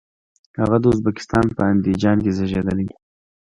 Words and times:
هغه 0.61 0.77
د 0.83 0.85
ازبکستان 0.93 1.45
په 1.55 1.61
اندیجان 1.73 2.17
کې 2.23 2.31
زیږیدلی. 2.37 2.87